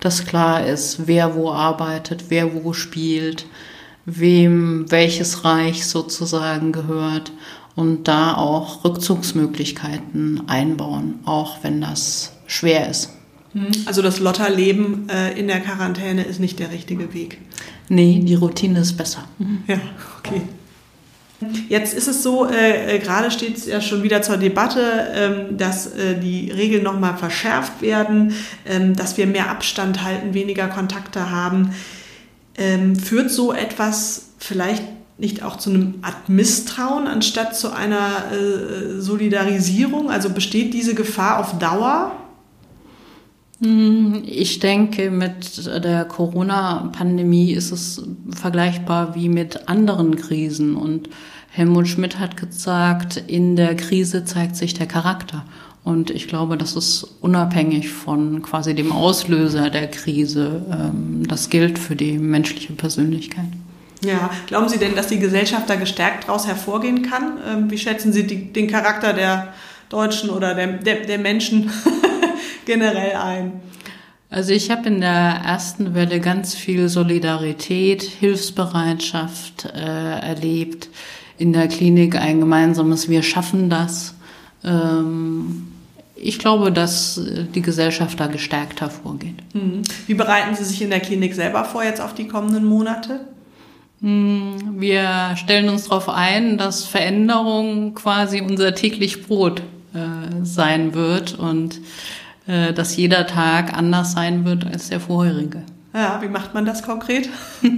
dass 0.00 0.26
klar 0.26 0.66
ist, 0.66 1.06
wer 1.06 1.36
wo 1.36 1.50
arbeitet, 1.52 2.24
wer 2.28 2.52
wo 2.52 2.72
spielt, 2.72 3.46
wem 4.04 4.90
welches 4.90 5.44
Reich 5.44 5.86
sozusagen 5.86 6.72
gehört 6.72 7.30
und 7.76 8.08
da 8.08 8.34
auch 8.34 8.84
Rückzugsmöglichkeiten 8.84 10.48
einbauen, 10.48 11.20
auch 11.24 11.58
wenn 11.62 11.80
das 11.80 12.32
schwer 12.46 12.90
ist. 12.90 13.10
Hm. 13.54 13.70
Also 13.86 14.02
das 14.02 14.18
Lotterleben 14.18 15.08
äh, 15.08 15.38
in 15.38 15.46
der 15.46 15.60
Quarantäne 15.60 16.24
ist 16.24 16.40
nicht 16.40 16.58
der 16.58 16.70
richtige 16.70 17.12
Weg. 17.12 17.38
Nee, 17.88 18.20
die 18.24 18.34
Routine 18.34 18.80
ist 18.80 18.94
besser. 18.96 19.24
Mhm. 19.38 19.62
Ja, 19.66 19.80
okay. 20.18 20.42
Jetzt 21.68 21.92
ist 21.94 22.06
es 22.06 22.22
so, 22.22 22.46
äh, 22.46 22.96
äh 22.96 22.98
gerade 22.98 23.30
steht 23.30 23.56
es 23.56 23.66
ja 23.66 23.80
schon 23.80 24.02
wieder 24.02 24.22
zur 24.22 24.36
Debatte, 24.36 25.08
ähm, 25.14 25.56
dass 25.58 25.88
äh, 25.88 26.18
die 26.18 26.50
Regeln 26.50 26.84
nochmal 26.84 27.16
verschärft 27.16 27.82
werden, 27.82 28.34
ähm, 28.64 28.94
dass 28.94 29.16
wir 29.16 29.26
mehr 29.26 29.50
Abstand 29.50 30.04
halten, 30.04 30.34
weniger 30.34 30.68
Kontakte 30.68 31.30
haben. 31.30 31.74
Ähm, 32.56 32.96
führt 32.96 33.30
so 33.30 33.52
etwas 33.52 34.30
vielleicht 34.38 34.84
nicht 35.18 35.42
auch 35.42 35.56
zu 35.56 35.70
einem 35.70 35.94
Art 36.02 36.28
Misstrauen 36.28 37.06
anstatt 37.06 37.56
zu 37.56 37.72
einer 37.72 38.32
äh, 38.32 39.00
Solidarisierung? 39.00 40.10
Also 40.10 40.30
besteht 40.30 40.74
diese 40.74 40.94
Gefahr 40.94 41.38
auf 41.38 41.58
Dauer? 41.58 42.12
Hm, 43.62 44.24
ich 44.26 44.58
denke, 44.58 45.10
mit 45.10 45.66
der 45.84 46.04
Corona-Pandemie 46.04 47.52
ist 47.52 47.70
es 47.70 48.02
vergleichbar 48.34 49.14
wie 49.14 49.28
mit 49.28 49.68
anderen 49.68 50.16
Krisen. 50.16 50.74
Und 50.74 51.08
Helmut 51.50 51.86
Schmidt 51.86 52.18
hat 52.18 52.36
gesagt, 52.36 53.22
in 53.28 53.54
der 53.54 53.76
Krise 53.76 54.24
zeigt 54.24 54.56
sich 54.56 54.74
der 54.74 54.86
Charakter. 54.86 55.44
Und 55.84 56.10
ich 56.10 56.26
glaube, 56.26 56.56
das 56.56 56.74
ist 56.74 57.06
unabhängig 57.20 57.88
von 57.88 58.42
quasi 58.42 58.74
dem 58.74 58.90
Auslöser 58.90 59.70
der 59.70 59.88
Krise. 59.88 60.62
Ähm, 60.70 61.26
das 61.28 61.48
gilt 61.48 61.78
für 61.78 61.94
die 61.94 62.18
menschliche 62.18 62.72
Persönlichkeit. 62.72 63.48
Ja, 64.04 64.30
glauben 64.48 64.68
Sie 64.68 64.78
denn, 64.78 64.96
dass 64.96 65.06
die 65.06 65.20
Gesellschaft 65.20 65.70
da 65.70 65.76
gestärkt 65.76 66.26
daraus 66.26 66.48
hervorgehen 66.48 67.02
kann? 67.02 67.38
Ähm, 67.48 67.70
wie 67.70 67.78
schätzen 67.78 68.12
Sie 68.12 68.26
die, 68.26 68.52
den 68.52 68.66
Charakter 68.66 69.12
der 69.12 69.52
Deutschen 69.88 70.30
oder 70.30 70.54
der, 70.54 70.68
der, 70.78 71.06
der 71.06 71.18
Menschen 71.18 71.70
generell 72.72 73.16
ein? 73.16 73.60
Also 74.30 74.52
ich 74.52 74.70
habe 74.70 74.88
in 74.88 75.00
der 75.00 75.42
ersten 75.44 75.94
Welle 75.94 76.18
ganz 76.18 76.54
viel 76.54 76.88
Solidarität, 76.88 78.02
Hilfsbereitschaft 78.02 79.66
äh, 79.66 80.20
erlebt. 80.20 80.88
In 81.36 81.52
der 81.52 81.68
Klinik 81.68 82.16
ein 82.16 82.40
gemeinsames 82.40 83.10
Wir 83.10 83.22
schaffen 83.22 83.68
das. 83.68 84.14
Ähm, 84.64 85.68
ich 86.16 86.38
glaube, 86.38 86.72
dass 86.72 87.20
die 87.54 87.60
Gesellschaft 87.60 88.18
da 88.20 88.26
gestärkt 88.26 88.80
hervorgeht. 88.80 89.34
Mhm. 89.52 89.82
Wie 90.06 90.14
bereiten 90.14 90.54
Sie 90.54 90.64
sich 90.64 90.80
in 90.80 90.90
der 90.90 91.00
Klinik 91.00 91.34
selber 91.34 91.64
vor 91.64 91.84
jetzt 91.84 92.00
auf 92.00 92.14
die 92.14 92.28
kommenden 92.28 92.64
Monate? 92.64 93.20
Mhm. 94.00 94.80
Wir 94.80 95.34
stellen 95.36 95.68
uns 95.68 95.84
darauf 95.84 96.08
ein, 96.08 96.56
dass 96.56 96.86
Veränderung 96.86 97.94
quasi 97.94 98.40
unser 98.40 98.74
täglich 98.74 99.26
Brot 99.26 99.60
äh, 99.94 100.44
sein 100.44 100.94
wird 100.94 101.38
und 101.38 101.76
äh, 101.76 101.80
dass 102.46 102.96
jeder 102.96 103.26
Tag 103.26 103.72
anders 103.76 104.12
sein 104.12 104.44
wird 104.44 104.66
als 104.66 104.88
der 104.88 105.00
vorherige. 105.00 105.62
Ja, 105.94 106.20
wie 106.22 106.28
macht 106.28 106.54
man 106.54 106.64
das 106.64 106.82
konkret? 106.82 107.28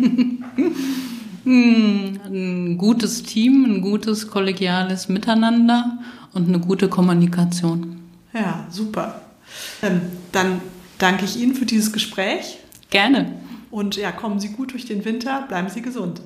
Hm, 1.44 2.20
ein 2.24 2.78
gutes 2.78 3.22
Team, 3.22 3.64
ein 3.66 3.80
gutes 3.82 4.28
kollegiales 4.28 5.10
Miteinander 5.10 5.98
und 6.32 6.48
eine 6.48 6.58
gute 6.58 6.88
Kommunikation. 6.88 8.00
Ja, 8.32 8.66
super. 8.70 9.20
Ähm, 9.82 10.00
dann 10.32 10.62
danke 10.98 11.26
ich 11.26 11.36
Ihnen 11.36 11.54
für 11.54 11.66
dieses 11.66 11.92
Gespräch. 11.92 12.58
Gerne. 12.88 13.32
Und 13.70 13.96
ja, 13.96 14.10
kommen 14.10 14.40
Sie 14.40 14.50
gut 14.50 14.72
durch 14.72 14.86
den 14.86 15.04
Winter, 15.04 15.42
bleiben 15.46 15.68
Sie 15.68 15.82
gesund. 15.82 16.22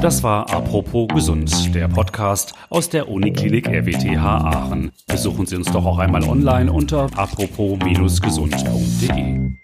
Das 0.00 0.22
war 0.22 0.48
Apropos 0.52 1.08
Gesund, 1.08 1.74
der 1.74 1.88
Podcast 1.88 2.54
aus 2.68 2.88
der 2.90 3.08
Uniklinik 3.08 3.66
RWTH 3.68 4.22
Aachen. 4.22 4.92
Besuchen 5.06 5.46
Sie 5.46 5.56
uns 5.56 5.72
doch 5.72 5.86
auch 5.86 5.98
einmal 5.98 6.22
online 6.24 6.70
unter 6.70 7.06
apropos-gesund.de. 7.16 9.63